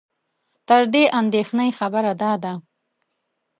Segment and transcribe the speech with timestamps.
[0.67, 2.53] تر دې اندېښنې خبره دا ده